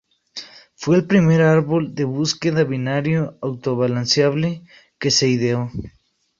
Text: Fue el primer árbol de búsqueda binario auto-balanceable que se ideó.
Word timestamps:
Fue 0.73 0.95
el 0.97 1.05
primer 1.05 1.43
árbol 1.43 1.93
de 1.93 2.05
búsqueda 2.05 2.63
binario 2.63 3.37
auto-balanceable 3.39 4.63
que 4.97 5.11
se 5.11 5.27
ideó. 5.27 5.71